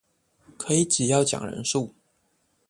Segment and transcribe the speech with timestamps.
[0.57, 1.93] 可以只要講人數